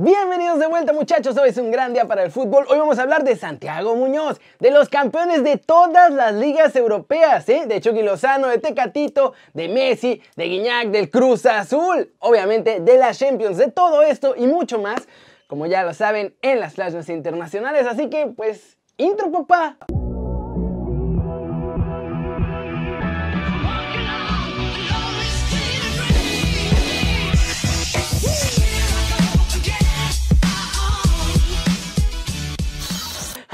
[0.00, 2.66] Bienvenidos de vuelta muchachos, hoy es un gran día para el fútbol.
[2.68, 7.46] Hoy vamos a hablar de Santiago Muñoz, de los campeones de todas las ligas europeas,
[7.46, 13.12] de Chucky Lozano, de Tecatito, de Messi, de Guiñac, del Cruz Azul, obviamente de la
[13.12, 15.08] Champions, de todo esto y mucho más,
[15.48, 17.84] como ya lo saben, en las flashes internacionales.
[17.84, 19.78] Así que, pues, intro papá.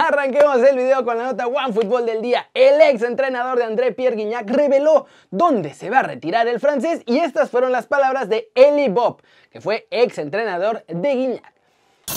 [0.06, 2.50] Arranquemos el video con la nota One Fútbol del día.
[2.52, 7.00] El ex entrenador de André Pierre Guignac reveló dónde se va a retirar el francés
[7.06, 11.54] y estas fueron las palabras de Eli Bob, que fue ex entrenador de Guignac.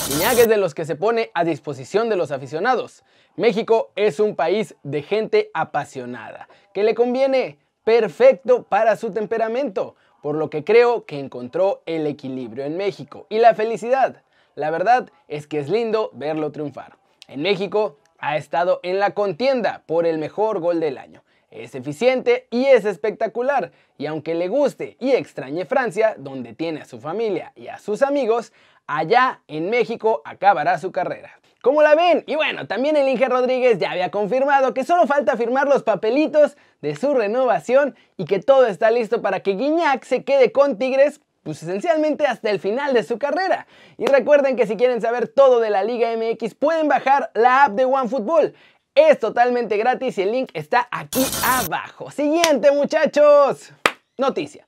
[0.09, 3.05] Guignac es de los que se pone a disposición de los aficionados.
[3.37, 10.35] México es un país de gente apasionada, que le conviene perfecto para su temperamento, por
[10.35, 14.23] lo que creo que encontró el equilibrio en México y la felicidad.
[14.55, 16.97] La verdad es que es lindo verlo triunfar.
[17.27, 21.23] En México ha estado en la contienda por el mejor gol del año.
[21.51, 26.85] Es eficiente y es espectacular, y aunque le guste y extrañe Francia, donde tiene a
[26.85, 28.53] su familia y a sus amigos,
[28.85, 31.37] allá en México acabará su carrera.
[31.61, 32.23] ¿Cómo la ven?
[32.27, 36.95] Y bueno, también el Rodríguez ya había confirmado que solo falta firmar los papelitos de
[36.95, 41.63] su renovación y que todo está listo para que Guiñac se quede con Tigres pues
[41.63, 43.67] esencialmente hasta el final de su carrera.
[43.97, 47.71] Y recuerden que si quieren saber todo de la Liga MX pueden bajar la app
[47.71, 48.53] de OneFootball.
[48.93, 52.11] Es totalmente gratis y el link está aquí abajo.
[52.11, 53.71] Siguiente muchachos.
[54.17, 54.67] Noticia.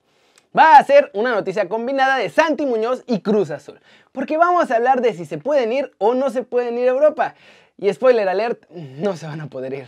[0.57, 3.81] Va a ser una noticia combinada de Santi Muñoz y Cruz Azul.
[4.13, 6.91] Porque vamos a hablar de si se pueden ir o no se pueden ir a
[6.91, 7.35] Europa.
[7.77, 9.87] Y spoiler alert, no se van a poder ir.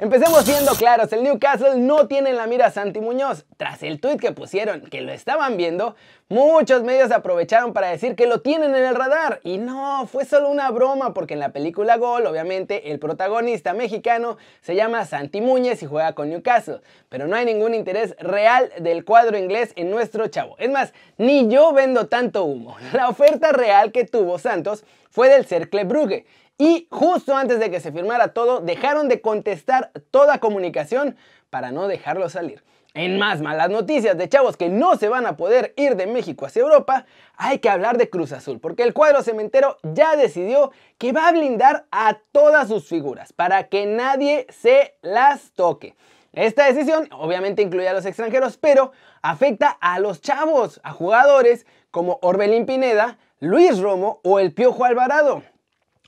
[0.00, 3.46] Empecemos siendo claros, el Newcastle no tiene en la mira a Santi Muñoz.
[3.56, 5.96] Tras el tweet que pusieron que lo estaban viendo,
[6.28, 9.40] muchos medios aprovecharon para decir que lo tienen en el radar.
[9.42, 14.36] Y no, fue solo una broma porque en la película Gol, obviamente, el protagonista mexicano
[14.60, 16.78] se llama Santi Muñez y juega con Newcastle.
[17.08, 20.54] Pero no hay ningún interés real del cuadro inglés en nuestro chavo.
[20.58, 22.76] Es más, ni yo vendo tanto humo.
[22.92, 26.24] La oferta real que tuvo Santos fue del Cercle Brugge
[26.58, 31.16] y justo antes de que se firmara todo, dejaron de contestar toda comunicación
[31.50, 32.64] para no dejarlo salir.
[32.94, 36.46] En más malas noticias de chavos que no se van a poder ir de México
[36.46, 41.12] hacia Europa, hay que hablar de Cruz Azul, porque el cuadro cementero ya decidió que
[41.12, 45.94] va a blindar a todas sus figuras para que nadie se las toque.
[46.32, 48.90] Esta decisión obviamente incluye a los extranjeros, pero
[49.22, 55.42] afecta a los chavos, a jugadores como Orbelín Pineda, Luis Romo o el Piojo Alvarado.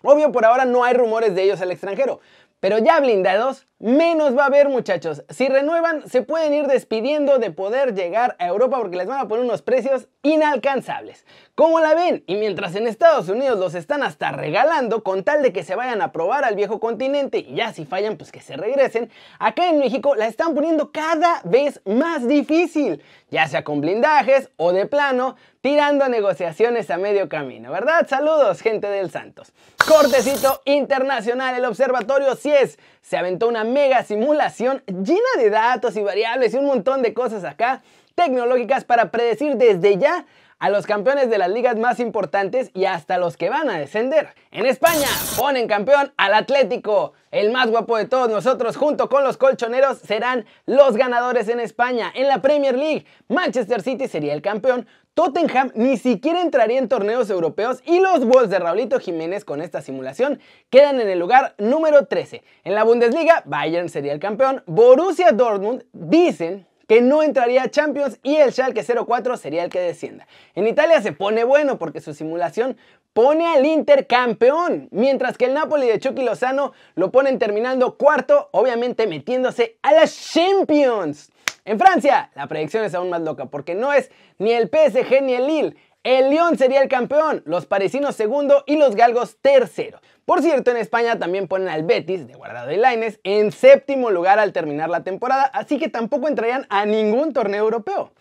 [0.03, 2.21] Obvio, por ahora no hay rumores de ellos al extranjero,
[2.61, 5.25] pero ya blindados, menos va a haber muchachos.
[5.31, 9.27] Si renuevan, se pueden ir despidiendo de poder llegar a Europa porque les van a
[9.27, 11.25] poner unos precios inalcanzables.
[11.55, 12.23] ¿Cómo la ven?
[12.27, 16.03] Y mientras en Estados Unidos los están hasta regalando con tal de que se vayan
[16.03, 19.79] a probar al viejo continente y ya si fallan pues que se regresen, acá en
[19.79, 25.37] México la están poniendo cada vez más difícil, ya sea con blindajes o de plano,
[25.63, 28.07] tirando negociaciones a medio camino, ¿verdad?
[28.09, 29.53] Saludos gente del Santos.
[29.87, 36.55] Cortecito internacional, el observatorio CIES se aventó una mega simulación llena de datos y variables
[36.55, 37.83] y un montón de cosas acá
[38.15, 40.27] tecnológicas para predecir desde ya
[40.61, 44.29] a los campeones de las ligas más importantes y hasta los que van a descender.
[44.53, 47.15] En España ponen campeón al Atlético.
[47.31, 52.13] El más guapo de todos nosotros junto con los colchoneros serán los ganadores en España.
[52.15, 54.87] En la Premier League, Manchester City sería el campeón.
[55.15, 59.83] Tottenham ni siquiera entraría en torneos europeos y los Wolves de Raulito Jiménez con esta
[59.83, 62.43] simulación quedan en el lugar número 13.
[62.65, 64.63] En la Bundesliga, Bayern sería el campeón.
[64.67, 69.79] Borussia Dortmund dicen que no entraría a Champions y el Schalke 04 sería el que
[69.79, 70.27] descienda.
[70.57, 72.77] En Italia se pone bueno porque su simulación
[73.13, 78.49] pone al Inter campeón, mientras que el Napoli de Chucky Lozano lo ponen terminando cuarto,
[78.51, 81.31] obviamente metiéndose a las Champions.
[81.65, 85.35] En Francia, la predicción es aún más loca porque no es ni el PSG ni
[85.35, 85.77] el Lille.
[86.03, 90.01] El Lyon sería el campeón, los parisinos segundo y los galgos tercero.
[90.25, 94.39] Por cierto, en España también ponen al Betis, de Guardado y Laines, en séptimo lugar
[94.39, 98.13] al terminar la temporada, así que tampoco entrarían a ningún torneo europeo.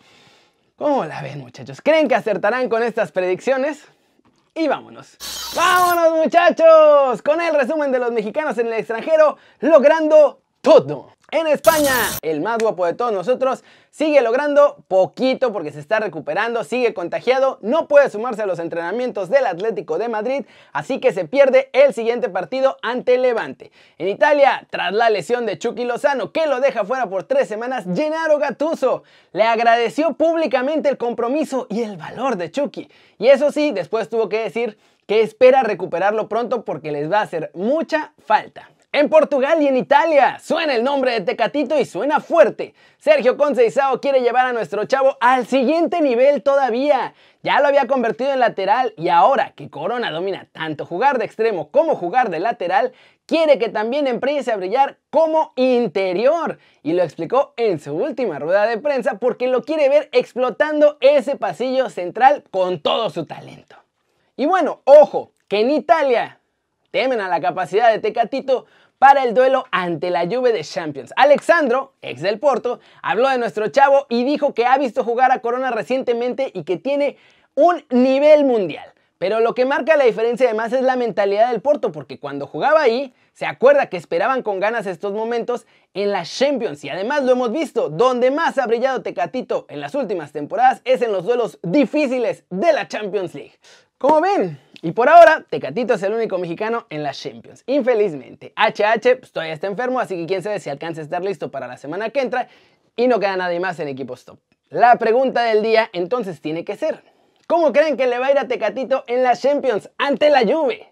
[0.76, 1.80] ¿Cómo la ven, muchachos?
[1.80, 3.82] ¿Creen que acertarán con estas predicciones?
[4.54, 5.16] Y vámonos.
[5.56, 7.22] ¡Vámonos, muchachos!
[7.22, 11.14] Con el resumen de los mexicanos en el extranjero, logrando todo.
[11.32, 11.92] En España,
[12.22, 17.60] el más guapo de todos nosotros sigue logrando poquito porque se está recuperando, sigue contagiado,
[17.62, 21.94] no puede sumarse a los entrenamientos del Atlético de Madrid, así que se pierde el
[21.94, 23.70] siguiente partido ante Levante.
[23.98, 27.84] En Italia, tras la lesión de Chucky Lozano, que lo deja fuera por tres semanas,
[27.94, 32.90] Gennaro Gattuso le agradeció públicamente el compromiso y el valor de Chucky.
[33.18, 37.22] Y eso sí, después tuvo que decir que espera recuperarlo pronto porque les va a
[37.22, 38.68] hacer mucha falta.
[38.92, 42.74] En Portugal y en Italia suena el nombre de Tecatito y suena fuerte.
[42.98, 47.14] Sergio Conceizao quiere llevar a nuestro chavo al siguiente nivel todavía.
[47.44, 51.70] Ya lo había convertido en lateral y ahora que Corona domina tanto jugar de extremo
[51.70, 52.92] como jugar de lateral,
[53.26, 56.58] quiere que también empiece a brillar como interior.
[56.82, 61.36] Y lo explicó en su última rueda de prensa porque lo quiere ver explotando ese
[61.36, 63.76] pasillo central con todo su talento.
[64.36, 66.40] Y bueno, ojo, que en Italia
[66.90, 68.66] temen a la capacidad de Tecatito
[69.00, 71.14] para el duelo ante la Juve de Champions.
[71.16, 75.40] Alexandro, ex del Porto, habló de nuestro chavo y dijo que ha visto jugar a
[75.40, 77.16] Corona recientemente y que tiene
[77.54, 78.92] un nivel mundial.
[79.16, 82.82] Pero lo que marca la diferencia además es la mentalidad del Porto, porque cuando jugaba
[82.82, 86.84] ahí, se acuerda que esperaban con ganas estos momentos en la Champions.
[86.84, 91.00] Y además lo hemos visto, donde más ha brillado Tecatito en las últimas temporadas es
[91.00, 93.54] en los duelos difíciles de la Champions League.
[93.96, 97.62] Como ven, y por ahora, Tecatito es el único mexicano en las Champions.
[97.66, 101.50] Infelizmente, HH pues, todavía está enfermo, así que quién sabe si alcanza a estar listo
[101.50, 102.48] para la semana que entra
[102.96, 104.38] y no queda nadie más en equipos top.
[104.70, 107.02] La pregunta del día entonces tiene que ser,
[107.46, 110.90] ¿cómo creen que le va a ir a Tecatito en las Champions ante la Juve?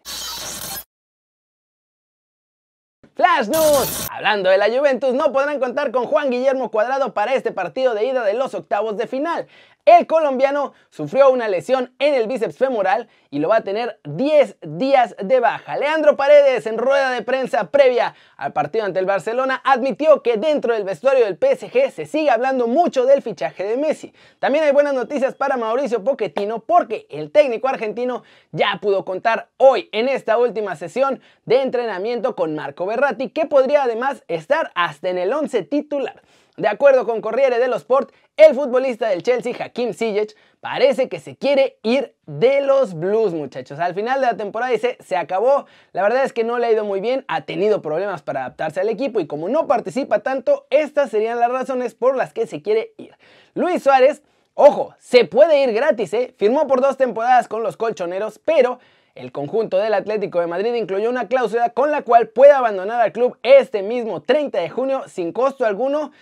[3.19, 4.06] Flash News.
[4.12, 8.05] Hablando de la Juventus, no podrán contar con Juan Guillermo Cuadrado para este partido de
[8.05, 9.49] ida de los octavos de final.
[9.88, 14.58] El colombiano sufrió una lesión en el bíceps femoral y lo va a tener 10
[14.61, 15.79] días de baja.
[15.79, 20.75] Leandro Paredes, en rueda de prensa previa al partido ante el Barcelona, admitió que dentro
[20.75, 24.12] del vestuario del PSG se sigue hablando mucho del fichaje de Messi.
[24.38, 29.88] También hay buenas noticias para Mauricio Pochettino porque el técnico argentino ya pudo contar hoy
[29.93, 35.17] en esta última sesión de entrenamiento con Marco Berratti, que podría además estar hasta en
[35.17, 36.20] el 11 titular.
[36.58, 41.37] De acuerdo con Corriere dello Sport, el futbolista del Chelsea, Hakim Ziyech, parece que se
[41.37, 43.81] quiere ir de los Blues, muchachos.
[43.81, 45.67] Al final de la temporada dice, se acabó.
[45.93, 48.81] La verdad es que no le ha ido muy bien, ha tenido problemas para adaptarse
[48.81, 52.62] al equipo y como no participa tanto, estas serían las razones por las que se
[52.62, 53.17] quiere ir.
[53.55, 54.23] Luis Suárez,
[54.55, 56.32] ojo, se puede ir gratis, ¿eh?
[56.38, 58.79] Firmó por dos temporadas con los colchoneros, pero
[59.17, 63.11] el conjunto del Atlético de Madrid incluyó una cláusula con la cual puede abandonar al
[63.11, 66.12] club este mismo 30 de junio sin costo alguno.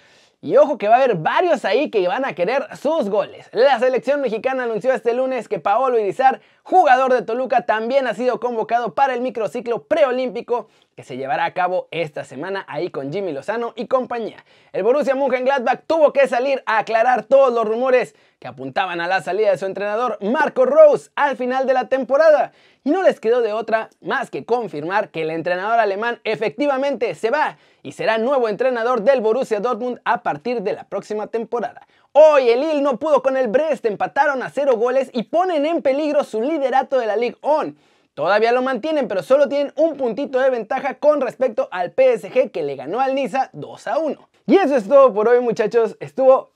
[0.42, 3.48] Y ojo que va a haber varios ahí que van a querer sus goles.
[3.52, 8.38] La selección mexicana anunció este lunes que Paolo Irizar, jugador de Toluca, también ha sido
[8.38, 13.30] convocado para el microciclo preolímpico que se llevará a cabo esta semana ahí con Jimmy
[13.30, 14.42] Lozano y compañía.
[14.72, 19.20] El Borussia Mönchengladbach tuvo que salir a aclarar todos los rumores que apuntaban a la
[19.20, 22.52] salida de su entrenador Marco Rose al final de la temporada
[22.82, 27.30] y no les quedó de otra más que confirmar que el entrenador alemán efectivamente se
[27.30, 31.86] va y será nuevo entrenador del Borussia Dortmund a partir de la próxima temporada.
[32.12, 35.82] Hoy el Lille no pudo con el Brest, empataron a cero goles y ponen en
[35.82, 37.74] peligro su liderato de la Ligue 1.
[38.16, 42.62] Todavía lo mantienen, pero solo tienen un puntito de ventaja con respecto al PSG que
[42.62, 44.28] le ganó al Niza 2 a 1.
[44.46, 46.50] Y eso es todo por hoy muchachos, estuvo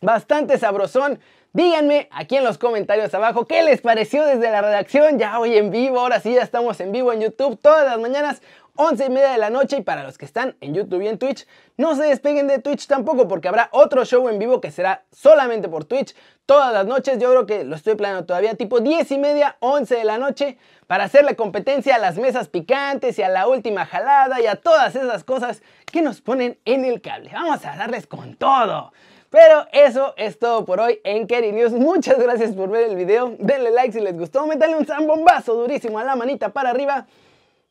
[0.00, 1.20] bastante sabrosón.
[1.52, 5.70] Díganme aquí en los comentarios abajo qué les pareció desde la redacción, ya hoy en
[5.70, 8.40] vivo, ahora sí ya estamos en vivo en YouTube todas las mañanas.
[8.76, 11.18] 11 y media de la noche y para los que están en YouTube y en
[11.18, 15.04] Twitch, no se despeguen de Twitch tampoco porque habrá otro show en vivo que será
[15.12, 16.14] solamente por Twitch
[16.52, 17.18] todas las noches.
[17.18, 20.58] Yo creo que lo estoy planeando todavía tipo 10 y media, 11 de la noche
[20.86, 24.94] para hacerle competencia a las mesas picantes y a la última jalada y a todas
[24.94, 27.30] esas cosas que nos ponen en el cable.
[27.32, 28.92] Vamos a darles con todo.
[29.30, 31.52] Pero eso es todo por hoy en Kerry.
[31.70, 33.34] Muchas gracias por ver el video.
[33.38, 34.46] Denle like si les gustó.
[34.46, 37.06] Métanle un zambombazo durísimo a la manita para arriba.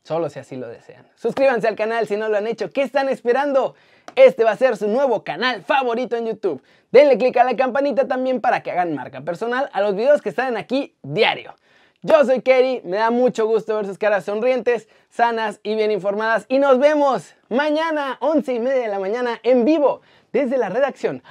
[0.04, 1.08] Solo si así lo desean.
[1.16, 2.72] Suscríbanse al canal si no lo han hecho.
[2.72, 3.76] ¿Qué están esperando?
[4.16, 6.62] Este va a ser su nuevo canal favorito en YouTube.
[6.92, 10.30] Denle click a la campanita también para que hagan marca personal a los videos que
[10.30, 11.56] están aquí diario.
[12.04, 16.48] Yo soy Kerry, me da mucho gusto ver sus caras sonrientes, sanas y bien informadas.
[16.50, 20.02] Y nos vemos mañana, 11 y media de la mañana, en vivo,
[20.34, 21.22] desde la redacción.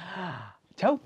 [0.77, 1.01] Chao.